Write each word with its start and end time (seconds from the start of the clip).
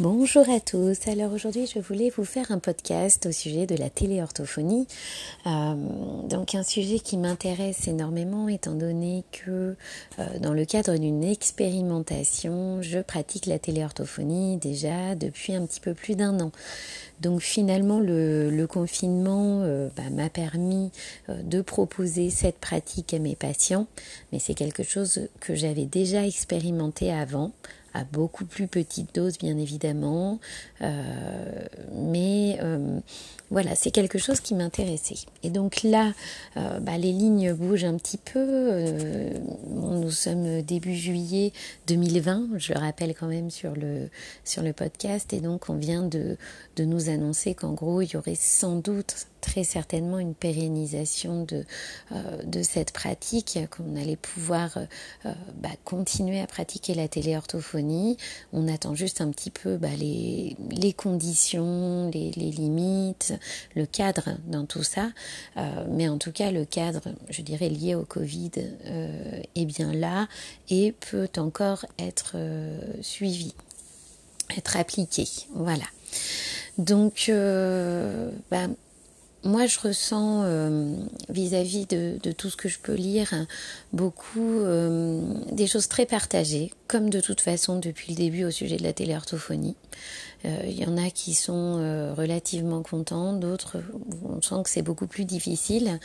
Bonjour 0.00 0.48
à 0.48 0.60
tous. 0.60 1.08
Alors 1.08 1.32
aujourd'hui, 1.32 1.66
je 1.66 1.80
voulais 1.80 2.08
vous 2.10 2.24
faire 2.24 2.52
un 2.52 2.60
podcast 2.60 3.26
au 3.26 3.32
sujet 3.32 3.66
de 3.66 3.74
la 3.74 3.90
téléorthophonie. 3.90 4.86
Euh, 5.44 5.74
donc 6.28 6.54
un 6.54 6.62
sujet 6.62 7.00
qui 7.00 7.16
m'intéresse 7.16 7.88
énormément 7.88 8.46
étant 8.46 8.74
donné 8.74 9.24
que 9.32 9.74
euh, 10.20 10.38
dans 10.38 10.52
le 10.52 10.64
cadre 10.66 10.96
d'une 10.96 11.24
expérimentation, 11.24 12.80
je 12.80 13.00
pratique 13.00 13.46
la 13.46 13.58
téléorthophonie 13.58 14.56
déjà 14.58 15.16
depuis 15.16 15.52
un 15.52 15.66
petit 15.66 15.80
peu 15.80 15.94
plus 15.94 16.14
d'un 16.14 16.38
an. 16.38 16.52
Donc 17.20 17.40
finalement, 17.40 17.98
le, 17.98 18.66
confinement 18.66 19.62
euh, 19.62 19.88
bah, 19.96 20.10
m'a 20.12 20.30
permis 20.30 20.92
de 21.28 21.60
proposer 21.60 22.30
cette 22.30 22.58
pratique 22.58 23.14
à 23.14 23.18
mes 23.18 23.34
patients, 23.34 23.88
mais 24.30 24.38
c'est 24.38 24.54
quelque 24.54 24.84
chose 24.84 25.28
que 25.40 25.56
j'avais 25.56 25.86
déjà 25.86 26.24
expérimenté 26.24 27.12
avant 27.12 27.50
beaucoup 28.04 28.44
plus 28.44 28.66
petite 28.66 29.14
dose 29.14 29.38
bien 29.38 29.56
évidemment, 29.58 30.40
euh, 30.82 31.64
mais 31.92 32.58
euh, 32.62 33.00
voilà, 33.50 33.74
c'est 33.74 33.90
quelque 33.90 34.18
chose 34.18 34.40
qui 34.40 34.54
m'intéressait. 34.54 35.26
Et 35.42 35.50
donc 35.50 35.82
là, 35.82 36.12
euh, 36.56 36.80
bah, 36.80 36.98
les 36.98 37.12
lignes 37.12 37.52
bougent 37.52 37.84
un 37.84 37.96
petit 37.96 38.18
peu. 38.18 39.30
nous 39.68 40.10
sommes 40.10 40.62
début 40.62 40.94
juillet 40.94 41.52
2020, 41.86 42.58
je 42.58 42.72
le 42.72 42.78
rappelle 42.78 43.14
quand 43.14 43.28
même 43.28 43.50
sur 43.50 43.74
le, 43.74 44.08
sur 44.44 44.62
le 44.62 44.72
podcast, 44.72 45.32
et 45.32 45.40
donc 45.40 45.68
on 45.68 45.74
vient 45.74 46.02
de, 46.02 46.36
de 46.76 46.84
nous 46.84 47.08
annoncer 47.08 47.54
qu'en 47.54 47.72
gros, 47.72 48.02
il 48.02 48.12
y 48.12 48.16
aurait 48.16 48.34
sans 48.34 48.76
doute 48.76 49.14
très 49.40 49.64
certainement 49.64 50.18
une 50.18 50.34
pérennisation 50.34 51.44
de, 51.44 51.64
euh, 52.12 52.42
de 52.44 52.62
cette 52.62 52.92
pratique, 52.92 53.58
qu'on 53.70 53.96
allait 53.96 54.16
pouvoir 54.16 54.76
euh, 54.76 54.84
euh, 55.26 55.32
bah, 55.56 55.70
continuer 55.84 56.40
à 56.40 56.46
pratiquer 56.46 56.94
la 56.94 57.08
téléorthophonie. 57.08 58.16
On 58.52 58.68
attend 58.68 58.94
juste 58.94 59.20
un 59.20 59.30
petit 59.30 59.50
peu 59.50 59.76
bah, 59.76 59.88
les, 59.98 60.56
les, 60.70 60.92
conditions, 60.92 62.10
les, 62.12 62.30
limites, 62.30 63.34
le 63.74 63.86
cadre 63.86 64.30
dans 64.46 64.64
tout 64.64 64.82
ça. 64.82 65.10
mais 65.90 66.08
en 66.08 66.18
tout 66.18 66.32
cas, 66.32 66.50
le 66.50 66.64
cadre, 66.64 67.02
je 67.30 67.42
dirais, 67.42 67.68
lié 67.68 67.94
au 67.94 68.04
Covid 68.04 68.50
est 69.54 69.64
bien 69.64 69.92
là 69.92 70.28
et 70.70 70.92
peut 70.92 71.28
encore 71.36 71.84
être 71.98 72.36
suivi, 73.02 73.54
être 74.56 74.76
appliqué. 74.76 75.26
Voilà. 75.54 75.84
Donc, 76.78 77.30
bah, 78.50 78.66
moi, 79.44 79.66
je 79.66 79.78
ressens 79.78 80.42
euh, 80.44 80.92
vis-à-vis 81.28 81.86
de, 81.86 82.18
tout 82.32 82.50
ce 82.50 82.56
que 82.56 82.68
je 82.68 82.80
peux 82.80 82.94
lire 82.94 83.32
beaucoup 83.92 84.58
euh, 84.60 85.22
des 85.52 85.68
choses 85.68 85.88
très 85.88 86.06
partagées, 86.06 86.72
comme 86.88 87.08
de 87.08 87.20
toute 87.20 87.40
façon 87.40 87.78
depuis 87.78 88.12
le 88.12 88.16
début 88.16 88.44
au 88.44 88.50
sujet 88.50 88.76
de 88.76 88.82
la 88.82 88.92
téléorthophonie. 88.92 89.76
Euh, 90.44 90.56
il 90.64 90.80
y 90.80 90.86
en 90.86 90.96
a 90.96 91.10
qui 91.10 91.34
sont 91.34 92.14
relativement 92.16 92.82
contents, 92.82 93.32
d'autres, 93.32 93.76
on 94.24 94.42
sent 94.42 94.62
que 94.64 94.70
c'est 94.70 94.82
beaucoup 94.82 95.06
plus 95.06 95.24
difficile. 95.24 96.00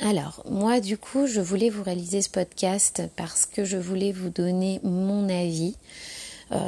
alors, 0.00 0.44
moi, 0.48 0.80
du 0.80 0.96
coup, 0.96 1.26
je 1.26 1.40
voulais 1.40 1.70
vous 1.70 1.82
réaliser 1.82 2.22
ce 2.22 2.30
podcast 2.30 3.02
parce 3.16 3.46
que 3.46 3.64
je 3.64 3.76
voulais 3.76 4.12
vous 4.12 4.30
donner 4.30 4.78
mon 4.84 5.28
avis. 5.28 5.74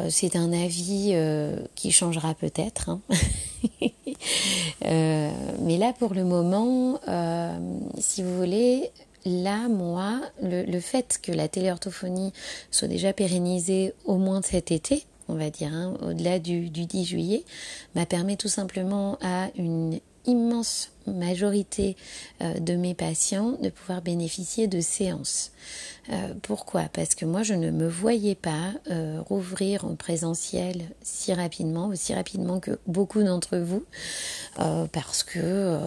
C'est 0.09 0.37
un 0.37 0.53
avis 0.53 1.15
qui 1.75 1.91
changera 1.91 2.35
peut-être. 2.35 2.91
Hein. 2.91 3.01
Euh, 4.85 5.31
mais 5.61 5.79
là, 5.79 5.93
pour 5.93 6.15
le 6.15 6.25
moment, 6.25 6.99
euh, 7.07 7.57
si 7.99 8.23
vous 8.23 8.37
voulez, 8.37 8.91
là, 9.25 9.69
moi, 9.69 10.21
le, 10.43 10.81
fait 10.81 11.21
que 11.23 11.31
la 11.31 11.49
téléorthophonie 11.49 12.33
soit 12.71 12.89
déjà 12.89 13.13
pérennisée 13.13 13.95
au 14.05 14.17
moins 14.17 14.43
cet 14.43 14.73
été, 14.73 15.07
on 15.29 15.35
va 15.35 15.51
dire, 15.51 15.73
hein, 15.73 15.95
au-delà 16.03 16.41
du, 16.41 16.69
du 16.69 16.87
10 16.87 17.05
juillet, 17.05 17.45
m'a 17.95 18.07
permis 18.07 18.37
tout 18.37 18.49
simplement 18.49 19.19
à 19.23 19.51
une 19.57 20.01
immense 20.27 20.91
majorité 21.07 21.97
euh, 22.41 22.55
de 22.59 22.75
mes 22.75 22.95
patients 22.95 23.53
de 23.63 23.71
pouvoir 23.71 24.03
bénéficier 24.03 24.67
de 24.67 24.81
séances. 24.81 25.53
Euh, 26.11 26.35
pourquoi? 26.43 26.85
Parce 26.93 27.15
que 27.15 27.25
moi, 27.25 27.43
je 27.43 27.55
ne 27.55 27.71
me 27.71 27.89
voyais 27.89 28.35
pas 28.35 28.73
euh, 28.91 29.21
rouvrir 29.21 29.85
en 29.85 29.95
présentiel 29.95 30.83
si 31.03 31.33
rapidement, 31.33 31.89
aussi 31.89 32.15
rapidement 32.15 32.61
que 32.61 32.79
beaucoup 32.87 33.23
d'entre 33.23 33.59
vous, 33.59 33.85
parce 34.93 35.23
que 35.23 35.79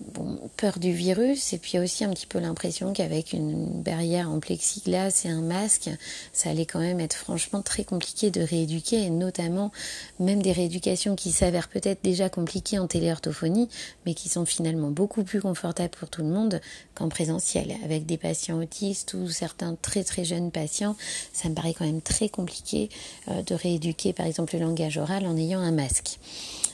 bon, 0.00 0.38
peur 0.56 0.78
du 0.78 0.92
virus 0.92 1.52
et 1.52 1.58
puis 1.58 1.78
aussi 1.78 2.04
un 2.04 2.10
petit 2.10 2.26
peu 2.26 2.38
l'impression 2.38 2.92
qu'avec 2.92 3.32
une 3.32 3.82
barrière 3.82 4.30
en 4.30 4.40
plexiglas 4.40 5.22
et 5.24 5.28
un 5.28 5.40
masque, 5.40 5.90
ça 6.32 6.50
allait 6.50 6.66
quand 6.66 6.80
même 6.80 7.00
être 7.00 7.16
franchement 7.16 7.62
très 7.62 7.84
compliqué 7.84 8.30
de 8.30 8.40
rééduquer 8.40 9.02
et 9.02 9.10
notamment 9.10 9.72
même 10.20 10.42
des 10.42 10.52
rééducations 10.52 11.16
qui 11.16 11.32
s'avèrent 11.32 11.68
peut-être 11.68 12.02
déjà 12.02 12.28
compliquées 12.28 12.78
en 12.78 12.86
téléorthophonie 12.86 13.68
mais 14.06 14.14
qui 14.14 14.28
sont 14.28 14.44
finalement 14.44 14.90
beaucoup 14.90 15.24
plus 15.24 15.40
confortables 15.40 15.94
pour 15.98 16.08
tout 16.08 16.22
le 16.22 16.28
monde 16.28 16.60
qu'en 16.94 17.08
présentiel. 17.08 17.74
Avec 17.84 18.06
des 18.06 18.18
patients 18.18 18.60
autistes 18.60 19.14
ou 19.14 19.28
certains 19.28 19.74
très 19.80 20.04
très 20.04 20.24
jeunes 20.24 20.50
patients, 20.50 20.96
ça 21.32 21.48
me 21.48 21.54
paraît 21.54 21.74
quand 21.74 21.86
même 21.86 22.02
très 22.02 22.28
compliqué 22.28 22.88
euh, 23.28 23.42
de 23.42 23.54
rééduquer 23.54 24.12
par 24.12 24.26
exemple 24.26 24.56
le 24.56 24.62
langage 24.62 24.98
oral 24.98 25.26
en 25.26 25.36
ayant 25.36 25.60
un 25.60 25.72
masque. 25.72 26.18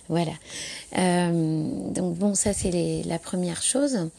Voilà. 0.08 0.32
Euh, 0.98 1.90
donc 1.90 2.16
bon, 2.16 2.34
ça 2.34 2.52
c'est 2.52 3.02
la 3.06 3.18
première 3.18 3.62
chose. 3.62 4.10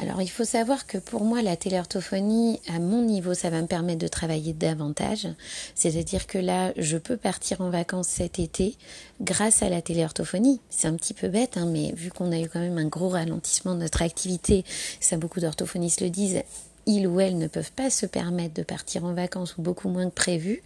Alors 0.00 0.22
il 0.22 0.30
faut 0.30 0.44
savoir 0.44 0.86
que 0.86 0.98
pour 0.98 1.24
moi, 1.24 1.42
la 1.42 1.56
téléorthophonie, 1.56 2.60
à 2.68 2.78
mon 2.78 3.02
niveau, 3.02 3.34
ça 3.34 3.50
va 3.50 3.60
me 3.60 3.66
permettre 3.66 3.98
de 3.98 4.08
travailler 4.08 4.52
davantage. 4.52 5.28
C'est-à-dire 5.74 6.26
que 6.26 6.38
là, 6.38 6.72
je 6.76 6.96
peux 6.96 7.16
partir 7.16 7.60
en 7.60 7.70
vacances 7.70 8.08
cet 8.08 8.38
été 8.38 8.76
grâce 9.20 9.62
à 9.62 9.68
la 9.68 9.82
téléorthophonie. 9.82 10.60
C'est 10.70 10.88
un 10.88 10.94
petit 10.94 11.14
peu 11.14 11.28
bête, 11.28 11.56
hein, 11.56 11.66
mais 11.66 11.92
vu 11.92 12.10
qu'on 12.10 12.32
a 12.32 12.38
eu 12.38 12.48
quand 12.48 12.60
même 12.60 12.78
un 12.78 12.88
gros 12.88 13.10
ralentissement 13.10 13.74
de 13.74 13.80
notre 13.80 14.02
activité, 14.02 14.64
ça 15.00 15.16
beaucoup 15.16 15.40
d'orthophonistes 15.40 16.00
le 16.00 16.10
disent, 16.10 16.42
ils 16.86 17.06
ou 17.06 17.20
elles 17.20 17.38
ne 17.38 17.46
peuvent 17.46 17.72
pas 17.72 17.90
se 17.90 18.06
permettre 18.06 18.54
de 18.54 18.62
partir 18.62 19.04
en 19.04 19.14
vacances 19.14 19.56
ou 19.56 19.62
beaucoup 19.62 19.88
moins 19.88 20.08
que 20.08 20.14
prévu. 20.14 20.62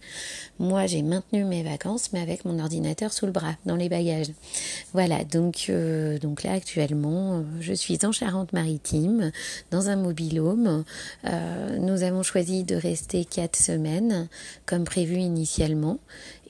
Moi, 0.59 0.85
j'ai 0.85 1.01
maintenu 1.01 1.45
mes 1.45 1.63
vacances, 1.63 2.11
mais 2.11 2.21
avec 2.21 2.45
mon 2.45 2.59
ordinateur 2.59 3.13
sous 3.13 3.25
le 3.25 3.31
bras, 3.31 3.55
dans 3.65 3.75
les 3.75 3.89
bagages. 3.89 4.31
Voilà, 4.93 5.23
donc, 5.23 5.67
euh, 5.69 6.17
donc 6.19 6.43
là, 6.43 6.53
actuellement, 6.53 7.37
euh, 7.37 7.43
je 7.61 7.73
suis 7.73 7.99
en 8.03 8.11
Charente-Maritime, 8.11 9.31
dans 9.71 9.89
un 9.89 9.95
mobilhome. 9.95 10.83
Euh, 11.25 11.77
nous 11.77 12.03
avons 12.03 12.23
choisi 12.23 12.63
de 12.63 12.75
rester 12.75 13.25
quatre 13.25 13.55
semaines, 13.55 14.27
comme 14.65 14.83
prévu 14.83 15.15
initialement. 15.15 15.99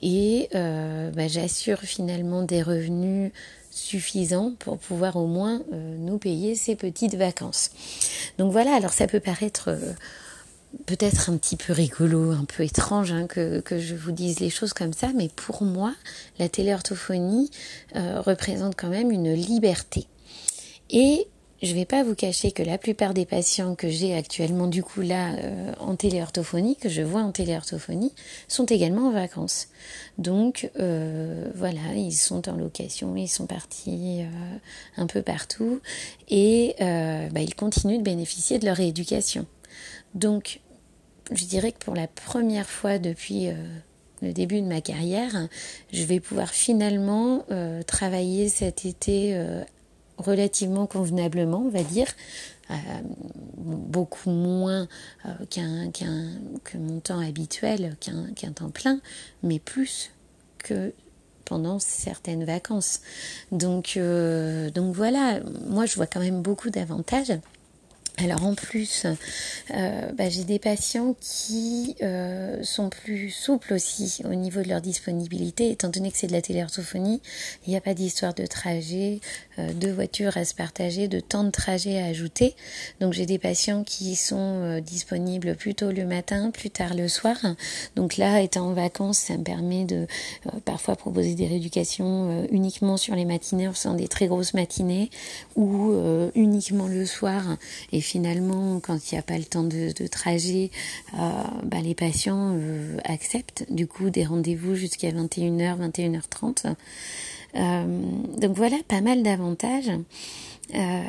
Et 0.02 0.48
bah, 0.52 1.28
j'assure 1.28 1.80
finalement 1.80 2.42
des 2.42 2.62
revenus 2.62 3.32
suffisant 3.80 4.52
pour 4.58 4.78
pouvoir 4.78 5.16
au 5.16 5.26
moins 5.26 5.62
euh, 5.72 5.96
nous 5.98 6.18
payer 6.18 6.54
ces 6.54 6.76
petites 6.76 7.14
vacances. 7.14 7.70
Donc 8.38 8.52
voilà, 8.52 8.74
alors 8.74 8.92
ça 8.92 9.06
peut 9.06 9.20
paraître 9.20 9.68
euh, 9.68 9.92
peut-être 10.86 11.30
un 11.30 11.36
petit 11.36 11.56
peu 11.56 11.72
rigolo, 11.72 12.30
un 12.30 12.44
peu 12.44 12.62
étrange 12.62 13.12
hein, 13.12 13.26
que, 13.26 13.62
je 13.70 13.94
vous 13.94 14.12
dise 14.12 14.40
les 14.40 14.50
choses 14.50 14.72
comme 14.72 14.92
ça, 14.92 15.08
mais 15.14 15.28
pour 15.34 15.62
moi, 15.62 15.94
la 16.38 16.48
téléorthophonie 16.48 17.50
euh, 17.96 18.20
représente 18.20 18.76
quand 18.76 18.88
même 18.88 19.10
une 19.10 19.32
liberté. 19.32 20.06
Et 20.90 21.26
je 21.62 21.74
vais 21.74 21.84
pas 21.84 22.02
vous 22.02 22.14
cacher 22.14 22.52
que 22.52 22.62
la 22.62 22.78
plupart 22.78 23.12
des 23.12 23.26
patients 23.26 23.74
que 23.74 23.88
j'ai 23.90 24.14
actuellement 24.14 24.66
du 24.66 24.82
coup 24.82 25.02
là 25.02 25.34
euh, 25.34 25.72
en 25.78 25.94
téléorthophonie, 25.94 26.76
que 26.76 26.88
je 26.88 27.02
vois 27.02 27.20
en 27.20 27.32
téléorthophonie, 27.32 28.12
sont 28.48 28.64
également 28.64 29.08
en 29.08 29.10
vacances. 29.10 29.68
Donc 30.16 30.70
euh, 30.78 31.50
voilà, 31.54 31.94
ils 31.94 32.14
sont 32.14 32.48
en 32.48 32.56
location, 32.56 33.14
ils 33.14 33.28
sont 33.28 33.46
partis 33.46 34.22
euh, 34.22 34.56
un 34.96 35.06
peu 35.06 35.22
partout 35.22 35.80
et 36.28 36.76
bah, 36.78 37.40
ils 37.40 37.54
continuent 37.54 37.98
de 37.98 38.02
bénéficier 38.02 38.58
de 38.58 38.64
leur 38.64 38.76
rééducation. 38.76 39.46
Donc 40.14 40.60
je 41.30 41.44
dirais 41.44 41.72
que 41.72 41.78
pour 41.78 41.94
la 41.94 42.08
première 42.08 42.68
fois 42.68 42.98
depuis 42.98 43.48
le 44.22 44.32
début 44.32 44.60
de 44.60 44.66
ma 44.66 44.80
carrière, 44.80 45.48
je 45.92 46.04
vais 46.04 46.20
pouvoir 46.20 46.50
finalement 46.50 47.44
travailler 47.86 48.48
cet 48.48 48.84
été 48.84 49.36
relativement 50.20 50.86
convenablement, 50.86 51.62
on 51.66 51.70
va 51.70 51.82
dire, 51.82 52.08
euh, 52.70 52.74
beaucoup 53.56 54.30
moins 54.30 54.86
euh, 55.26 55.30
qu'un, 55.50 55.90
que 55.90 56.78
mon 56.78 57.00
temps 57.00 57.18
habituel, 57.18 57.96
qu'un, 58.00 58.32
qu'un 58.34 58.52
temps 58.52 58.70
plein, 58.70 59.00
mais 59.42 59.58
plus 59.58 60.10
que 60.58 60.92
pendant 61.44 61.80
certaines 61.80 62.44
vacances. 62.44 63.00
Donc, 63.50 63.94
euh, 63.96 64.70
donc 64.70 64.94
voilà, 64.94 65.40
moi 65.66 65.84
je 65.84 65.96
vois 65.96 66.06
quand 66.06 66.20
même 66.20 66.42
beaucoup 66.42 66.70
d'avantages 66.70 67.32
Alors 68.22 68.44
en 68.44 68.54
plus, 68.54 69.06
euh, 69.70 70.12
bah, 70.12 70.28
j'ai 70.28 70.44
des 70.44 70.58
patients 70.58 71.16
qui 71.20 71.96
euh, 72.02 72.62
sont 72.62 72.90
plus 72.90 73.30
souples 73.30 73.72
aussi 73.72 74.20
au 74.24 74.34
niveau 74.34 74.60
de 74.62 74.68
leur 74.68 74.82
disponibilité, 74.82 75.70
étant 75.70 75.88
donné 75.88 76.10
que 76.10 76.18
c'est 76.18 76.26
de 76.26 76.32
la 76.32 76.42
téléorthophonie, 76.42 77.22
il 77.66 77.70
n'y 77.70 77.76
a 77.76 77.80
pas 77.80 77.94
d'histoire 77.94 78.34
de 78.34 78.44
trajet, 78.44 79.20
euh, 79.58 79.72
de 79.72 79.90
voitures 79.90 80.36
à 80.36 80.44
se 80.44 80.54
partager, 80.54 81.08
de 81.08 81.18
temps 81.18 81.44
de 81.44 81.50
trajet 81.50 81.98
à 81.98 82.06
ajouter. 82.06 82.54
Donc 83.00 83.14
j'ai 83.14 83.24
des 83.24 83.38
patients 83.38 83.84
qui 83.84 84.16
sont 84.16 84.80
disponibles 84.80 85.54
plus 85.54 85.74
tôt 85.74 85.90
le 85.90 86.04
matin, 86.04 86.50
plus 86.50 86.70
tard 86.70 86.94
le 86.94 87.08
soir. 87.08 87.36
Donc 87.96 88.18
là, 88.18 88.40
étant 88.40 88.66
en 88.66 88.72
vacances, 88.72 89.18
ça 89.18 89.36
me 89.38 89.44
permet 89.44 89.84
de 89.84 90.06
parfois 90.64 90.96
proposer 90.96 91.34
des 91.34 91.46
rééducations 91.46 92.46
uniquement 92.50 92.96
sur 92.96 93.14
les 93.14 93.24
matinées 93.24 93.68
en 93.68 93.72
faisant 93.72 93.94
des 93.94 94.08
très 94.08 94.26
grosses 94.26 94.54
matinées 94.54 95.10
ou 95.56 95.94
uniquement 96.34 96.88
le 96.88 97.06
soir 97.06 97.56
et 97.92 98.00
finalement, 98.10 98.80
quand 98.80 98.98
il 99.10 99.14
n'y 99.14 99.18
a 99.18 99.22
pas 99.22 99.38
le 99.38 99.44
temps 99.44 99.62
de, 99.62 100.06
trajet, 100.08 100.70
euh, 101.14 101.18
bah, 101.62 101.80
les 101.80 101.94
patients 101.94 102.56
euh, 102.56 102.98
acceptent 103.04 103.66
du 103.70 103.86
coup 103.86 104.10
des 104.10 104.24
rendez-vous 104.24 104.74
jusqu'à 104.74 105.10
21h, 105.10 105.78
21h30. 105.78 106.74
Euh, 107.56 108.02
donc 108.38 108.56
voilà, 108.56 108.76
pas 108.88 109.00
mal 109.00 109.22
d'avantages. 109.22 109.92
Euh, 110.74 111.02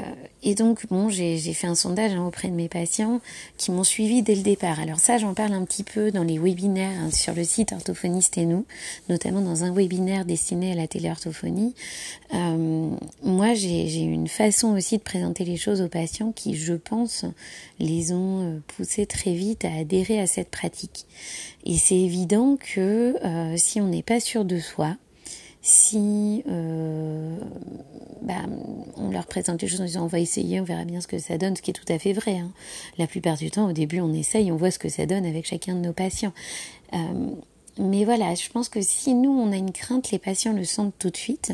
et 0.44 0.56
donc, 0.56 0.88
bon, 0.90 1.10
j'ai 1.10 1.38
fait 1.54 1.68
un 1.68 1.76
sondage 1.76 2.14
hein, 2.14 2.26
auprès 2.26 2.48
de 2.48 2.54
mes 2.54 2.68
patients 2.68 3.22
qui 3.58 3.72
m'ont 3.72 3.84
suivi 3.84 4.24
dès 4.24 4.34
le 4.34 4.42
départ. 4.42 4.80
Alors 4.80 5.00
ça, 5.00 5.18
j'en 5.20 5.36
parle 5.36 5.54
un 5.54 5.64
petit 5.66 5.84
peu 5.84 6.12
dans 6.12 6.24
les 6.24 6.40
webinaires 6.40 7.00
hein, 7.00 7.12
sur 7.12 7.36
le 7.36 7.44
site 7.44 7.72
Orthophoniste 7.72 8.38
et 8.40 8.46
nous, 8.46 8.66
notamment 9.08 9.42
dans 9.42 9.64
un 9.64 9.72
webinaire 9.72 10.26
destiné 10.26 10.72
à 10.72 10.76
la 10.76 10.88
téléorthophonie. 10.88 11.76
Euh, 12.34 12.90
moi, 13.24 13.54
j'ai 13.54 14.02
une 14.02 14.28
façon 14.28 14.76
aussi 14.76 14.98
de 14.98 15.04
présenter 15.04 15.46
les 15.46 15.58
choses 15.58 15.82
aux 15.82 15.90
patients 15.90 16.32
qui, 16.32 16.56
je 16.56 16.74
pense, 16.74 17.26
les 17.80 18.12
ont 18.12 18.42
euh, 18.42 18.60
poussés 18.68 19.06
très 19.06 19.34
vite 19.34 19.64
à 19.66 19.74
adhérer 19.74 20.20
à 20.20 20.28
cette 20.28 20.50
pratique. 20.50 21.06
Et 21.66 21.78
c'est 21.78 22.00
évident 22.00 22.58
que 22.58 23.16
euh, 23.24 23.58
si 23.58 23.80
on 23.80 23.88
n'est 23.88 24.02
pas 24.02 24.20
sûr 24.20 24.44
de 24.44 24.60
soi, 24.60 24.98
si 25.62 26.44
euh, 26.50 27.38
bah, 28.22 28.46
on 28.98 29.10
leur 29.10 29.28
présente 29.28 29.62
les 29.62 29.68
choses 29.68 29.82
en 29.82 29.86
disant 29.86 30.04
on 30.04 30.08
va 30.08 30.20
essayer, 30.20 30.60
on 30.60 30.64
verra 30.64 30.86
bien 30.86 31.02
ce 31.02 31.08
que 31.08 31.20
ça 31.20 31.38
donne, 31.38 31.56
ce 31.56 31.62
qui 31.62 31.72
est 31.72 31.74
tout 31.74 31.92
à 31.92 32.00
fait 32.00 32.14
vrai. 32.14 32.38
Hein. 32.38 32.52
La 32.98 33.08
plupart 33.08 33.38
du 33.38 33.52
temps, 33.52 33.70
au 33.70 33.74
début, 33.74 34.00
on 34.00 34.14
essaye, 34.14 34.52
on 34.52 34.58
voit 34.58 34.72
ce 34.72 34.80
que 34.80 34.90
ça 34.90 35.06
donne 35.06 35.26
avec 35.26 35.46
chacun 35.46 35.76
de 35.76 35.82
nos 35.82 35.94
patients. 35.94 36.34
Euh, 36.94 36.98
mais 37.78 38.04
voilà, 38.04 38.36
je 38.36 38.50
pense 38.50 38.68
que 38.68 38.82
si 38.82 39.14
nous, 39.14 39.32
on 39.32 39.52
a 39.52 39.56
une 39.56 39.72
crainte, 39.72 40.12
les 40.12 40.20
patients 40.20 40.54
le 40.54 40.66
sentent 40.66 40.94
tout 41.00 41.10
de 41.10 41.18
suite 41.18 41.54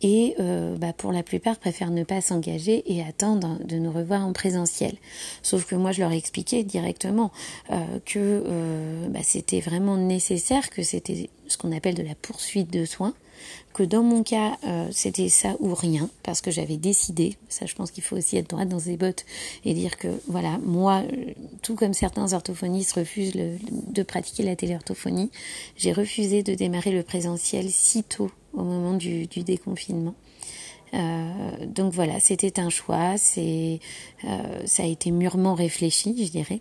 et 0.00 0.34
euh, 0.40 0.76
bah, 0.76 0.92
pour 0.92 1.12
la 1.12 1.22
plupart 1.22 1.58
préfèrent 1.58 1.90
ne 1.90 2.02
pas 2.02 2.20
s'engager 2.20 2.82
et 2.92 3.02
attendre 3.02 3.58
de 3.64 3.76
nous 3.76 3.92
revoir 3.92 4.26
en 4.26 4.32
présentiel. 4.32 4.94
Sauf 5.42 5.66
que 5.66 5.74
moi, 5.74 5.92
je 5.92 6.00
leur 6.00 6.12
ai 6.12 6.16
expliqué 6.16 6.64
directement 6.64 7.30
euh, 7.70 7.76
que 8.06 8.18
euh, 8.18 9.08
bah, 9.10 9.20
c'était 9.22 9.60
vraiment 9.60 9.96
nécessaire, 9.96 10.70
que 10.70 10.82
c'était 10.82 11.28
ce 11.50 11.58
qu'on 11.58 11.72
appelle 11.72 11.94
de 11.94 12.02
la 12.02 12.14
poursuite 12.14 12.72
de 12.72 12.84
soins, 12.84 13.14
que 13.72 13.82
dans 13.82 14.02
mon 14.02 14.22
cas, 14.22 14.58
euh, 14.64 14.88
c'était 14.90 15.28
ça 15.28 15.56
ou 15.60 15.74
rien, 15.74 16.10
parce 16.22 16.40
que 16.40 16.50
j'avais 16.50 16.76
décidé, 16.76 17.36
ça 17.48 17.66
je 17.66 17.74
pense 17.74 17.90
qu'il 17.90 18.02
faut 18.02 18.16
aussi 18.16 18.36
être 18.36 18.50
droit 18.50 18.64
dans 18.64 18.80
ses 18.80 18.96
bottes 18.96 19.24
et 19.64 19.74
dire 19.74 19.96
que, 19.96 20.08
voilà, 20.28 20.58
moi, 20.58 21.02
euh, 21.12 21.32
tout 21.62 21.74
comme 21.74 21.94
certains 21.94 22.32
orthophonistes 22.32 22.92
refusent 22.92 23.32
de 23.32 24.02
pratiquer 24.02 24.42
la 24.42 24.56
téléorthophonie, 24.56 25.30
j'ai 25.76 25.92
refusé 25.92 26.42
de 26.42 26.54
démarrer 26.54 26.90
le 26.90 27.02
présentiel 27.02 27.70
si 27.70 28.02
tôt 28.02 28.30
au 28.52 28.64
moment 28.64 28.94
du, 28.94 29.26
déconfinement. 29.26 30.14
Euh, 30.92 31.66
donc 31.66 31.92
voilà, 31.92 32.18
c'était 32.20 32.58
un 32.58 32.68
choix, 32.68 33.16
c'est 33.16 33.80
ça 34.64 34.82
a 34.82 34.86
été 34.86 35.10
mûrement 35.10 35.54
réfléchi, 35.54 36.24
je 36.24 36.30
dirais, 36.30 36.60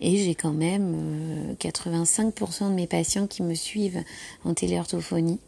et 0.00 0.16
j'ai 0.16 0.34
quand 0.34 0.52
même 0.52 1.54
85% 1.60 2.70
de 2.70 2.74
mes 2.74 2.86
patients 2.86 3.26
qui 3.26 3.42
me 3.42 3.54
suivent 3.54 4.02
en 4.44 4.54
téléorthophonie. 4.54 5.38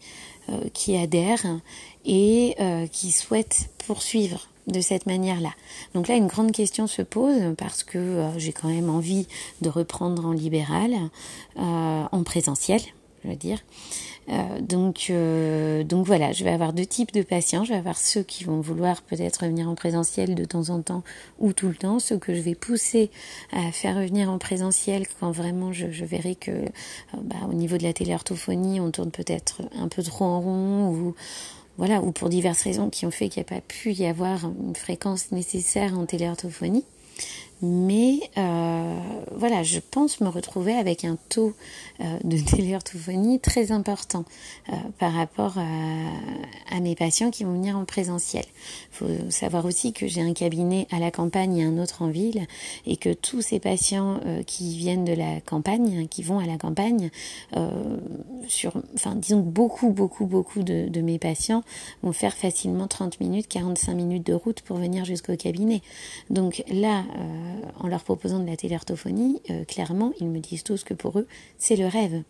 Euh, 0.50 0.68
qui 0.72 0.96
adhèrent 0.96 1.60
et 2.06 2.54
euh, 2.58 2.86
qui 2.86 3.12
souhaitent 3.12 3.68
poursuivre 3.86 4.48
de 4.66 4.80
cette 4.80 5.04
manière-là. 5.04 5.50
Donc 5.92 6.08
là, 6.08 6.14
une 6.14 6.26
grande 6.26 6.52
question 6.52 6.86
se 6.86 7.02
pose 7.02 7.54
parce 7.58 7.84
que 7.84 7.98
euh, 7.98 8.38
j'ai 8.38 8.52
quand 8.52 8.68
même 8.68 8.88
envie 8.88 9.26
de 9.60 9.68
reprendre 9.68 10.24
en 10.24 10.32
libéral, 10.32 10.94
en 11.56 12.22
présentiel, 12.24 12.80
je 13.24 13.28
veux 13.28 13.36
dire. 13.36 13.58
Euh, 14.30 14.60
donc, 14.60 15.06
euh, 15.10 15.84
donc 15.84 16.06
voilà, 16.06 16.32
je 16.32 16.44
vais 16.44 16.50
avoir 16.50 16.72
deux 16.72 16.84
types 16.84 17.12
de 17.12 17.22
patients. 17.22 17.64
Je 17.64 17.72
vais 17.72 17.78
avoir 17.78 17.96
ceux 17.96 18.22
qui 18.22 18.44
vont 18.44 18.60
vouloir 18.60 19.02
peut-être 19.02 19.38
revenir 19.42 19.68
en 19.68 19.74
présentiel 19.74 20.34
de 20.34 20.44
temps 20.44 20.68
en 20.68 20.82
temps 20.82 21.02
ou 21.38 21.52
tout 21.52 21.68
le 21.68 21.74
temps, 21.74 21.98
ceux 21.98 22.18
que 22.18 22.34
je 22.34 22.40
vais 22.40 22.54
pousser 22.54 23.10
à 23.52 23.72
faire 23.72 23.96
revenir 23.96 24.30
en 24.30 24.38
présentiel 24.38 25.06
quand 25.18 25.30
vraiment 25.30 25.72
je, 25.72 25.86
verrai 25.86 26.34
que 26.34 26.50
euh, 26.50 26.66
bah, 27.22 27.36
au 27.48 27.54
niveau 27.54 27.78
de 27.78 27.82
la 27.82 27.92
téléorthophonie, 27.92 28.80
on 28.80 28.90
tourne 28.90 29.10
peut-être 29.10 29.62
un 29.78 29.88
peu 29.88 30.02
trop 30.02 30.24
en 30.24 30.40
rond 30.40 30.88
ou 30.90 31.14
voilà, 31.78 32.02
ou 32.02 32.10
pour 32.10 32.28
diverses 32.28 32.62
raisons 32.62 32.90
qui 32.90 33.06
ont 33.06 33.12
fait 33.12 33.28
qu'il 33.28 33.40
n'y 33.40 33.46
a 33.46 33.54
pas 33.54 33.60
pu 33.60 33.92
y 33.92 34.04
avoir 34.04 34.44
une 34.44 34.74
fréquence 34.74 35.30
nécessaire 35.30 35.96
en 35.96 36.06
téléorthophonie. 36.06 36.84
Mais 37.60 38.20
euh, 38.36 38.98
voilà, 39.34 39.62
je 39.64 39.80
pense 39.80 40.20
me 40.20 40.28
retrouver 40.28 40.74
avec 40.74 41.04
un 41.04 41.16
taux 41.28 41.54
euh, 42.00 42.04
de 42.22 42.38
téléorthophonie 42.56 43.40
très 43.40 43.72
important 43.72 44.24
euh, 44.68 44.76
par 44.98 45.12
rapport 45.12 45.58
à, 45.58 46.80
mes 46.80 46.94
patients 46.94 47.32
qui 47.32 47.42
vont 47.42 47.54
venir 47.54 47.76
en 47.76 47.84
présentiel. 47.84 48.44
Il 48.92 48.96
faut 48.96 49.30
savoir 49.30 49.64
aussi 49.64 49.92
que 49.92 50.06
j'ai 50.06 50.20
un 50.20 50.32
cabinet 50.32 50.86
à 50.92 51.00
la 51.00 51.10
campagne 51.10 51.56
et 51.56 51.64
un 51.64 51.76
autre 51.78 52.02
en 52.02 52.08
ville 52.08 52.46
et 52.86 52.96
que 52.96 53.12
tous 53.12 53.42
ces 53.42 53.58
patients 53.58 54.20
qui 54.46 54.76
viennent 54.76 55.04
de 55.04 55.12
la 55.12 55.40
campagne, 55.40 56.06
qui 56.06 56.22
vont 56.22 56.38
à 56.38 56.46
la 56.46 56.56
campagne, 56.56 57.10
sur, 58.46 58.74
enfin 58.94 59.16
disons 59.16 59.40
beaucoup, 59.40 59.90
beaucoup, 59.90 60.26
beaucoup 60.26 60.62
de, 60.62 60.88
de 60.88 61.00
mes 61.00 61.18
patients 61.18 61.64
vont 62.04 62.12
faire 62.12 62.34
facilement 62.34 62.86
30 62.86 63.20
minutes, 63.20 63.48
45 63.48 63.94
minutes 63.94 64.26
de 64.26 64.34
route 64.34 64.60
pour 64.60 64.76
venir 64.76 65.04
jusqu'au 65.04 65.36
cabinet. 65.36 65.82
Donc 66.30 66.62
là, 66.68 67.04
euh, 67.16 67.47
en 67.80 67.88
leur 67.88 68.02
proposant 68.04 68.38
de 68.38 68.46
la 68.46 68.56
téléorthophonie, 68.56 69.40
euh, 69.50 69.64
clairement, 69.64 70.12
ils 70.20 70.28
me 70.28 70.40
disent 70.40 70.64
tous 70.64 70.84
que 70.84 70.94
pour 70.94 71.18
eux, 71.18 71.26
c'est 71.58 71.76
le 71.76 71.86
rêve. 71.86 72.22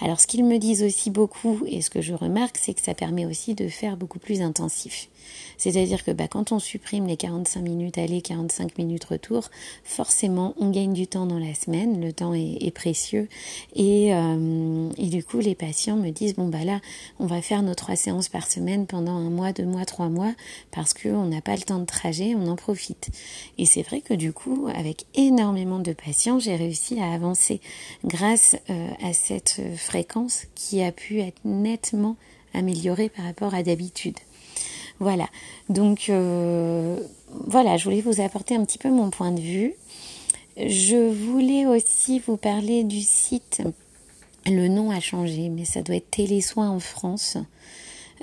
Alors 0.00 0.20
ce 0.20 0.26
qu'ils 0.26 0.44
me 0.44 0.58
disent 0.58 0.82
aussi 0.82 1.10
beaucoup, 1.10 1.62
et 1.66 1.82
ce 1.82 1.90
que 1.90 2.00
je 2.00 2.14
remarque, 2.14 2.58
c'est 2.60 2.74
que 2.74 2.82
ça 2.82 2.94
permet 2.94 3.26
aussi 3.26 3.54
de 3.54 3.68
faire 3.68 3.96
beaucoup 3.96 4.18
plus 4.18 4.42
intensif. 4.42 5.08
C'est-à-dire 5.56 6.04
que 6.04 6.10
bah, 6.10 6.28
quand 6.28 6.52
on 6.52 6.58
supprime 6.58 7.06
les 7.06 7.16
45 7.16 7.62
minutes 7.62 7.98
aller, 7.98 8.20
45 8.20 8.78
minutes 8.78 9.04
retour, 9.04 9.50
forcément 9.84 10.54
on 10.58 10.70
gagne 10.70 10.92
du 10.92 11.06
temps 11.06 11.26
dans 11.26 11.38
la 11.38 11.54
semaine, 11.54 12.00
le 12.00 12.12
temps 12.12 12.34
est, 12.34 12.70
précieux, 12.74 13.28
et, 13.74 14.14
euh, 14.14 14.90
et, 14.98 15.06
du 15.06 15.22
coup 15.22 15.38
les 15.38 15.54
patients 15.54 15.96
me 15.96 16.10
disent 16.10 16.34
bon 16.34 16.48
bah 16.48 16.64
là 16.64 16.80
on 17.20 17.26
va 17.26 17.40
faire 17.40 17.62
nos 17.62 17.74
trois 17.74 17.94
séances 17.94 18.28
par 18.28 18.50
semaine 18.50 18.86
pendant 18.86 19.12
un 19.12 19.30
mois, 19.30 19.52
deux 19.52 19.64
mois, 19.64 19.84
trois 19.84 20.08
mois, 20.08 20.34
parce 20.70 20.92
qu'on 20.92 21.26
n'a 21.26 21.40
pas 21.40 21.54
le 21.54 21.62
temps 21.62 21.78
de 21.78 21.84
trajet, 21.84 22.34
on 22.34 22.48
en 22.48 22.56
profite. 22.56 23.10
Et 23.58 23.66
c'est 23.66 23.82
vrai 23.82 24.00
que 24.00 24.14
du 24.14 24.32
coup 24.32 24.68
avec 24.74 25.06
énormément 25.14 25.78
de 25.78 25.92
patients 25.92 26.38
j'ai 26.38 26.56
réussi 26.56 27.00
à 27.00 27.12
avancer 27.12 27.60
grâce 28.04 28.56
euh, 28.70 28.88
à 29.02 29.12
cette 29.12 29.53
fréquence 29.76 30.44
qui 30.54 30.82
a 30.82 30.92
pu 30.92 31.20
être 31.20 31.40
nettement 31.44 32.16
améliorée 32.54 33.08
par 33.08 33.24
rapport 33.24 33.54
à 33.54 33.62
d'habitude. 33.62 34.18
Voilà. 35.00 35.28
Donc 35.68 36.06
euh, 36.08 37.00
voilà, 37.28 37.76
je 37.76 37.84
voulais 37.84 38.00
vous 38.00 38.20
apporter 38.20 38.54
un 38.54 38.64
petit 38.64 38.78
peu 38.78 38.90
mon 38.90 39.10
point 39.10 39.32
de 39.32 39.40
vue. 39.40 39.74
Je 40.56 41.10
voulais 41.12 41.66
aussi 41.66 42.20
vous 42.20 42.36
parler 42.36 42.84
du 42.84 43.02
site. 43.02 43.62
Le 44.46 44.68
nom 44.68 44.90
a 44.90 45.00
changé, 45.00 45.48
mais 45.48 45.64
ça 45.64 45.82
doit 45.82 45.96
être 45.96 46.10
Télésoins 46.10 46.70
en 46.70 46.78
France, 46.78 47.38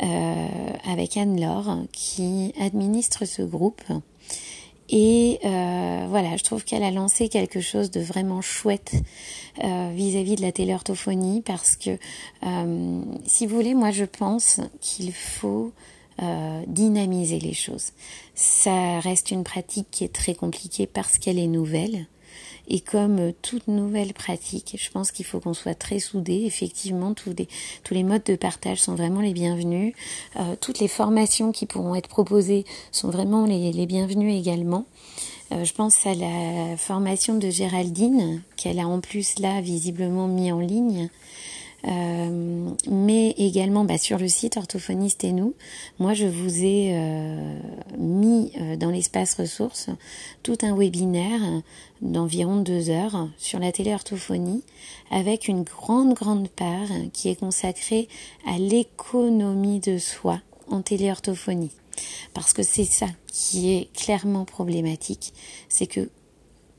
euh, 0.01 0.47
avec 0.85 1.17
Anne-Laure, 1.17 1.79
qui 1.91 2.53
administre 2.59 3.25
ce 3.25 3.41
groupe. 3.41 3.81
Et 4.91 5.39
euh, 5.43 6.05
voilà, 6.09 6.37
je 6.37 6.43
trouve 6.43 6.63
qu'elle 6.63 6.83
a 6.83 6.91
lancé 6.91 7.29
quelque 7.29 7.61
chose 7.61 7.89
de 7.91 8.01
vraiment 8.01 8.41
chouette 8.41 8.93
vis-à-vis 9.57 10.35
de 10.35 10.41
la 10.41 10.51
téléorthophonie 10.51 11.41
parce 11.41 11.75
que, 11.75 11.97
si 13.25 13.45
vous 13.45 13.55
voulez, 13.55 13.73
moi 13.73 13.91
je 13.91 14.05
pense 14.05 14.59
qu'il 14.79 15.13
faut 15.13 15.71
euh, 16.21 16.61
dynamiser 16.67 17.39
les 17.39 17.53
choses. 17.53 17.93
Ça 18.35 18.99
reste 18.99 19.31
une 19.31 19.43
pratique 19.43 19.87
qui 19.89 20.03
est 20.03 20.13
très 20.13 20.35
compliquée 20.35 20.85
parce 20.85 21.17
qu'elle 21.17 21.39
est 21.39 21.47
nouvelle. 21.47 22.05
Et 22.67 22.79
comme 22.79 23.33
toute 23.41 23.67
nouvelle 23.67 24.13
pratique, 24.13 24.77
je 24.79 24.89
pense 24.91 25.11
qu'il 25.11 25.25
faut 25.25 25.39
qu'on 25.39 25.53
soit 25.53 25.75
très 25.75 25.99
soudés. 25.99 26.43
Effectivement, 26.45 27.13
tous 27.13 27.33
les, 27.91 28.03
modes 28.03 28.23
de 28.25 28.35
partage 28.35 28.81
sont 28.81 28.95
vraiment 28.95 29.21
les 29.21 29.33
bienvenus. 29.33 29.93
Euh, 30.37 30.55
toutes 30.59 30.79
les 30.79 30.87
formations 30.87 31.51
qui 31.51 31.65
pourront 31.65 31.95
être 31.95 32.09
proposées 32.09 32.65
sont 32.91 33.09
vraiment 33.09 33.45
les, 33.45 33.71
les 33.71 33.85
bienvenues 33.85 34.33
également. 34.33 34.85
Euh, 35.51 35.65
je 35.65 35.73
pense 35.73 36.05
à 36.05 36.13
la 36.13 36.77
formation 36.77 37.37
de 37.37 37.49
Géraldine, 37.49 38.41
qu'elle 38.55 38.79
a 38.79 38.87
en 38.87 38.99
plus 38.99 39.39
là 39.39 39.61
visiblement 39.61 40.27
mis 40.27 40.51
en 40.51 40.59
ligne. 40.59 41.09
Mais 41.83 43.31
également 43.37 43.85
bah, 43.85 43.97
sur 43.97 44.17
le 44.17 44.27
site 44.27 44.57
Orthophoniste 44.57 45.23
et 45.23 45.31
nous, 45.31 45.55
moi 45.99 46.13
je 46.13 46.25
vous 46.25 46.63
ai 46.63 46.95
mis 47.97 48.53
dans 48.77 48.91
l'espace 48.91 49.35
ressources 49.35 49.89
tout 50.43 50.57
un 50.61 50.75
webinaire 50.75 51.41
d'environ 52.01 52.57
deux 52.57 52.89
heures 52.89 53.29
sur 53.37 53.59
la 53.59 53.71
téléorthophonie 53.71 54.63
avec 55.09 55.47
une 55.47 55.63
grande 55.63 56.13
grande 56.13 56.49
part 56.49 56.89
qui 57.13 57.29
est 57.29 57.39
consacrée 57.39 58.07
à 58.45 58.57
l'économie 58.57 59.79
de 59.79 59.97
soi 59.97 60.39
en 60.69 60.81
téléorthophonie. 60.81 61.71
Parce 62.33 62.53
que 62.53 62.63
c'est 62.63 62.85
ça 62.85 63.07
qui 63.27 63.73
est 63.73 63.93
clairement 63.93 64.45
problématique, 64.45 65.33
c'est 65.69 65.87
que 65.87 66.09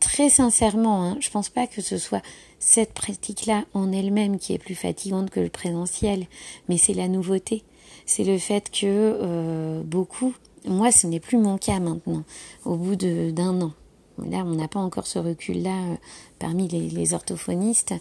très 0.01 0.31
sincèrement, 0.31 1.05
hein, 1.05 1.17
je 1.21 1.31
pense 1.31 1.49
pas 1.49 1.67
que 1.67 1.81
ce 1.81 1.99
soit 1.99 2.23
cette 2.65 2.95
pratique-là 2.95 3.65
en 3.75 3.91
elle-même 3.91 4.39
qui 4.39 4.53
est 4.53 4.59
plus 4.59 4.77
fatigante 4.77 5.31
que 5.31 5.41
le 5.41 5.49
présentiel, 5.49 6.27
mais 6.69 6.79
c'est 6.79 6.95
la 6.95 7.09
nouveauté. 7.09 7.65
C'est 8.07 8.23
le 8.23 8.39
fait 8.39 8.71
que 8.71 8.87
euh, 8.87 9.83
beaucoup, 9.83 10.33
moi 10.65 10.93
ce 10.93 11.09
n'est 11.09 11.19
plus 11.19 11.39
mon 11.39 11.59
cas 11.59 11.81
maintenant, 11.81 12.23
au 12.65 12.77
bout 12.77 12.95
d'un 12.97 13.61
an, 13.61 13.73
Là, 14.19 14.45
on 14.47 14.55
n'a 14.55 14.69
pas 14.69 14.79
encore 14.79 15.07
ce 15.07 15.19
recul-là 15.19 15.71
euh, 15.71 15.97
parmi 16.39 16.69
les, 16.69 17.15
orthophonistes, 17.15 17.95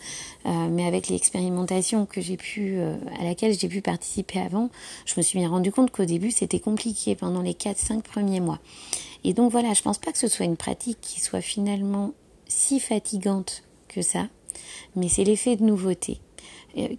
euh, 0.46 0.68
mais 0.70 0.86
avec 0.86 1.08
l'expérimentation 1.08 2.06
que 2.06 2.22
j'ai 2.22 2.38
pu, 2.38 2.80
à 3.20 3.24
laquelle 3.24 3.58
j'ai 3.58 3.70
pu 3.70 3.82
participer 3.82 4.40
avant, 4.40 4.70
je 5.06 5.14
me 5.18 5.24
suis 5.24 5.40
bien 5.40 5.50
rendu 5.50 5.72
compte 5.72 5.90
qu'au 5.90 6.06
début 6.06 6.30
c'était 6.30 6.60
compliqué 6.60 7.16
pendant 7.16 7.42
les 7.42 7.54
4-5 7.54 8.02
premiers 8.02 8.42
mois. 8.42 8.60
Et 9.24 9.34
donc 9.34 9.52
voilà, 9.52 9.74
je 9.74 9.82
pense 9.82 9.98
pas 9.98 10.12
que 10.12 10.20
ce 10.20 10.28
soit 10.28 10.46
une 10.46 10.58
pratique 10.58 11.00
qui 11.02 11.20
soit 11.20 11.42
finalement 11.42 12.12
si 12.48 12.80
fatigante 12.80 13.64
que 13.88 14.02
ça, 14.02 14.28
mais 14.96 15.10
c'est 15.10 15.24
l'effet 15.24 15.56
de 15.56 15.64
nouveauté 15.64 16.20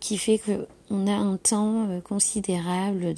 qui 0.01 0.19
fait 0.19 0.39
que 0.39 0.67
on 0.93 1.07
a 1.07 1.13
un 1.13 1.39
temps 1.39 1.89
euh, 1.89 2.01
considérable 2.01 3.15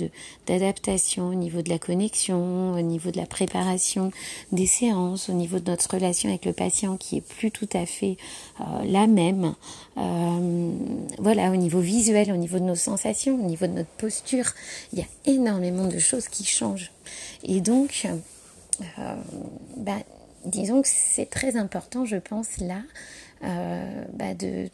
d'adaptation 0.46 1.28
au 1.28 1.34
niveau 1.34 1.60
de 1.60 1.68
la 1.68 1.78
connexion, 1.78 2.74
au 2.74 2.80
niveau 2.80 3.10
de 3.10 3.16
la 3.16 3.26
préparation 3.26 4.12
des 4.52 4.66
séances, 4.66 5.28
au 5.28 5.32
niveau 5.32 5.58
de 5.58 5.70
notre 5.70 5.92
relation 5.92 6.28
avec 6.28 6.44
le 6.44 6.52
patient 6.52 6.96
qui 6.96 7.16
est 7.16 7.20
plus 7.20 7.50
tout 7.50 7.68
à 7.72 7.84
fait 7.84 8.16
euh, 8.60 8.64
la 8.84 9.08
même. 9.08 9.54
Euh, 9.98 10.70
voilà, 11.18 11.50
au 11.50 11.56
niveau 11.56 11.80
visuel, 11.80 12.30
au 12.30 12.36
niveau 12.36 12.60
de 12.60 12.64
nos 12.64 12.76
sensations, 12.76 13.34
au 13.34 13.46
niveau 13.46 13.66
de 13.66 13.72
notre 13.72 13.90
posture, 13.90 14.52
il 14.92 15.00
y 15.00 15.02
a 15.02 15.06
énormément 15.26 15.88
de 15.88 15.98
choses 15.98 16.28
qui 16.28 16.44
changent. 16.44 16.92
Et 17.42 17.60
donc, 17.60 18.06
bah, 19.76 19.98
disons 20.46 20.82
que 20.82 20.88
c'est 20.88 21.28
très 21.28 21.56
important, 21.56 22.04
je 22.04 22.16
pense, 22.16 22.58
là, 22.58 22.82
bah, 24.12 24.34
de 24.34 24.68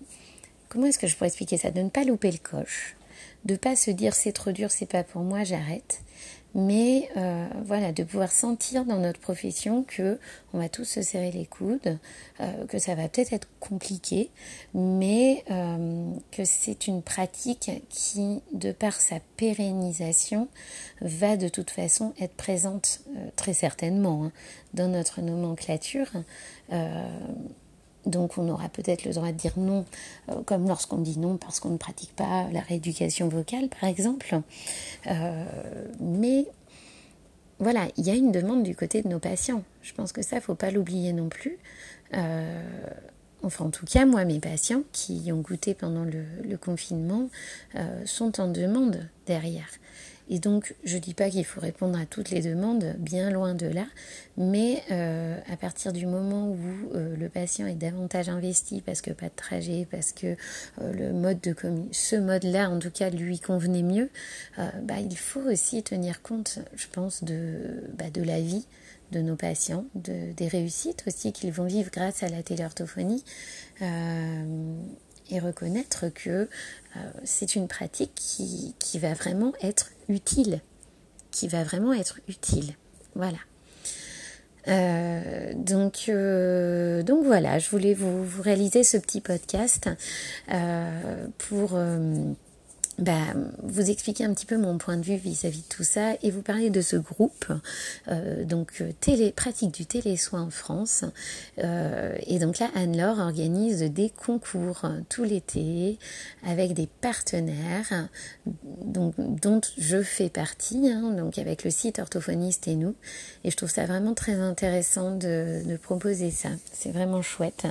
comment 0.68 0.86
est-ce 0.86 0.98
que 0.98 1.06
je 1.06 1.16
pourrais 1.16 1.28
expliquer 1.28 1.58
ça? 1.58 1.70
De 1.70 1.82
ne 1.82 1.90
pas 1.90 2.04
louper 2.04 2.30
le 2.30 2.38
coche, 2.38 2.96
de 3.44 3.56
pas 3.56 3.76
se 3.76 3.90
dire 3.90 4.14
c'est 4.14 4.32
trop 4.32 4.52
dur, 4.52 4.70
c'est 4.70 4.90
pas 4.90 5.04
pour 5.04 5.22
moi, 5.22 5.44
j'arrête. 5.44 6.02
Mais 6.54 7.08
euh, 7.16 7.46
voilà, 7.64 7.92
de 7.92 8.02
pouvoir 8.02 8.32
sentir 8.32 8.84
dans 8.84 8.98
notre 8.98 9.20
profession 9.20 9.84
que 9.84 10.18
on 10.52 10.58
va 10.58 10.68
tous 10.68 10.84
se 10.84 11.00
serrer 11.00 11.30
les 11.30 11.46
coudes, 11.46 11.98
euh, 12.40 12.66
que 12.66 12.80
ça 12.80 12.96
va 12.96 13.08
peut-être 13.08 13.32
être 13.32 13.46
compliqué, 13.60 14.30
mais 14.74 15.44
euh, 15.52 16.10
que 16.32 16.44
c'est 16.44 16.88
une 16.88 17.02
pratique 17.02 17.70
qui, 17.88 18.42
de 18.52 18.72
par 18.72 18.94
sa 18.94 19.20
pérennisation, 19.36 20.48
va 21.00 21.36
de 21.36 21.48
toute 21.48 21.70
façon 21.70 22.14
être 22.18 22.34
présente 22.34 23.02
très 23.36 23.52
certainement 23.52 24.24
hein, 24.24 24.32
dans 24.74 24.88
notre 24.88 25.20
nomenclature 25.20 26.10
donc 28.06 28.38
on 28.38 28.48
aura 28.48 28.68
peut-être 28.68 29.04
le 29.04 29.12
droit 29.12 29.28
de 29.28 29.36
dire 29.36 29.52
non, 29.56 29.84
euh, 30.28 30.42
comme 30.44 30.66
lorsqu'on 30.66 30.98
dit 30.98 31.18
non 31.18 31.36
parce 31.36 31.60
qu'on 31.60 31.70
ne 31.70 31.76
pratique 31.76 32.14
pas 32.16 32.48
la 32.52 32.60
rééducation 32.60 33.28
vocale, 33.28 33.68
par 33.68 33.88
exemple. 33.88 34.40
Euh, 35.06 35.44
mais 36.00 36.46
voilà, 37.58 37.88
il 37.96 38.06
y 38.06 38.10
a 38.10 38.14
une 38.14 38.32
demande 38.32 38.62
du 38.62 38.74
côté 38.74 39.02
de 39.02 39.08
nos 39.08 39.18
patients. 39.18 39.62
Je 39.82 39.92
pense 39.92 40.12
que 40.12 40.22
ça, 40.22 40.36
il 40.36 40.38
ne 40.40 40.44
faut 40.44 40.54
pas 40.54 40.70
l'oublier 40.70 41.12
non 41.12 41.28
plus. 41.28 41.58
Euh, 42.14 42.62
enfin, 43.42 43.66
en 43.66 43.70
tout 43.70 43.84
cas, 43.84 44.06
moi, 44.06 44.24
mes 44.24 44.40
patients 44.40 44.82
qui 44.92 45.30
ont 45.32 45.40
goûté 45.40 45.74
pendant 45.74 46.04
le 46.04 46.56
confinement 46.56 47.28
sont 48.06 48.40
en 48.40 48.48
demande 48.48 49.06
derrière. 49.26 49.68
Et 50.32 50.38
donc, 50.38 50.76
je 50.84 50.94
ne 50.94 51.00
dis 51.00 51.12
pas 51.12 51.28
qu'il 51.28 51.44
faut 51.44 51.60
répondre 51.60 51.98
à 51.98 52.06
toutes 52.06 52.30
les 52.30 52.40
demandes, 52.40 52.94
bien 52.98 53.30
loin 53.30 53.52
de 53.54 53.66
là, 53.66 53.84
mais 54.36 54.80
euh, 54.92 55.36
à 55.52 55.56
partir 55.56 55.92
du 55.92 56.06
moment 56.06 56.48
où 56.48 56.94
euh, 56.94 57.16
le 57.16 57.28
patient 57.28 57.66
est 57.66 57.74
davantage 57.74 58.28
investi 58.28 58.80
parce 58.80 59.02
que 59.02 59.10
pas 59.10 59.26
de 59.26 59.34
trajet, 59.34 59.88
parce 59.90 60.12
que 60.12 60.28
euh, 60.28 60.92
le 60.92 61.12
mode 61.12 61.40
de 61.40 61.56
ce 61.90 62.14
mode-là, 62.14 62.70
en 62.70 62.78
tout 62.78 62.92
cas, 62.92 63.10
lui 63.10 63.40
convenait 63.40 63.82
mieux, 63.82 64.08
bah, 64.56 65.00
il 65.00 65.16
faut 65.16 65.40
aussi 65.40 65.82
tenir 65.82 66.22
compte, 66.22 66.60
je 66.76 66.86
pense, 66.86 67.24
de, 67.24 67.82
bah, 67.98 68.10
de 68.10 68.22
la 68.22 68.40
vie 68.40 68.66
de 69.10 69.20
nos 69.20 69.34
patients, 69.34 69.84
de, 69.96 70.32
des 70.36 70.46
réussites 70.46 71.02
aussi 71.08 71.32
qu'ils 71.32 71.50
vont 71.50 71.66
vivre 71.66 71.90
grâce 71.90 72.22
à 72.22 72.28
la 72.28 72.44
téléorthophonie 72.44 73.24
et 75.30 75.38
reconnaître 75.38 76.08
que 76.08 76.48
euh, 76.96 77.00
c'est 77.24 77.54
une 77.54 77.68
pratique 77.68 78.12
qui, 78.14 78.98
va 78.98 79.14
vraiment 79.14 79.52
être 79.62 79.90
utile, 80.08 80.60
qui 81.30 81.48
va 81.48 81.62
vraiment 81.62 81.92
être 81.92 82.20
utile. 82.28 82.74
Voilà. 83.14 83.38
Euh, 84.68 85.52
donc, 85.54 86.04
euh, 86.08 87.02
donc 87.02 87.24
voilà, 87.24 87.58
je 87.58 87.70
voulais 87.70 87.94
vous 87.94 88.42
réaliser 88.42 88.84
ce 88.84 88.96
petit 88.96 89.20
podcast 89.20 89.88
pour 91.38 91.78
bah, 92.98 93.34
vous 93.62 93.90
expliquer 93.90 94.24
un 94.24 94.34
petit 94.34 94.44
peu 94.44 94.58
mon 94.58 94.76
point 94.76 94.96
de 94.96 95.02
vue 95.02 95.16
vis-à-vis 95.16 95.62
de 95.62 95.74
tout 95.74 95.84
ça 95.84 96.14
et 96.22 96.30
vous 96.30 96.42
parler 96.42 96.68
de 96.68 96.82
ce 96.82 96.96
groupe, 96.96 97.46
euh, 98.08 98.44
donc 98.44 98.82
euh, 98.82 98.90
télé, 99.00 99.32
pratique 99.32 99.72
du 99.72 99.86
télésoin 99.86 100.42
en 100.42 100.50
France. 100.50 101.04
Euh, 101.58 102.16
et 102.26 102.38
donc 102.38 102.58
là, 102.58 102.68
Anne-Laure 102.74 103.18
organise 103.18 103.82
des 103.82 104.10
concours 104.10 104.82
tout 105.08 105.24
l'été 105.24 105.98
avec 106.44 106.74
des 106.74 106.88
partenaires 107.00 108.08
donc, 108.82 109.14
dont 109.18 109.60
je 109.78 110.02
fais 110.02 110.28
partie, 110.28 110.90
hein, 110.90 111.12
donc 111.12 111.38
avec 111.38 111.64
le 111.64 111.70
site 111.70 112.00
Orthophoniste 112.00 112.68
et 112.68 112.74
nous. 112.74 112.94
Et 113.44 113.50
je 113.50 113.56
trouve 113.56 113.70
ça 113.70 113.86
vraiment 113.86 114.12
très 114.12 114.34
intéressant 114.34 115.12
de, 115.12 115.62
de 115.64 115.76
proposer 115.76 116.30
ça. 116.30 116.50
C'est 116.72 116.90
vraiment 116.90 117.22
chouette. 117.22 117.66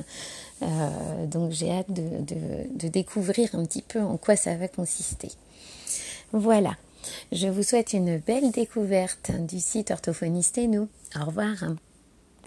Euh, 0.62 1.26
donc 1.26 1.52
j'ai 1.52 1.72
hâte 1.72 1.92
de, 1.92 2.88
découvrir 2.90 3.50
un 3.54 3.66
petit 3.66 3.82
peu 3.82 4.02
en 4.02 4.18
quoi 4.18 4.36
ça 4.36 4.56
va 4.56 4.68
consister. 4.68 5.30
Voilà, 6.32 6.76
je 7.32 7.48
vous 7.48 7.64
souhaite 7.64 7.94
une 7.94 8.18
belle 8.18 8.52
découverte 8.52 9.32
du 9.32 9.60
site 9.60 9.92
Orthophoniste 9.92 10.58
et 10.58 10.68
nous. 10.68 10.88
Au 11.20 11.26
revoir. 11.26 11.56